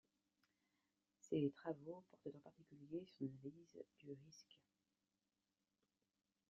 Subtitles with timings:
[1.19, 4.59] Ses travaux portent en particulier sur l'analyse du risque.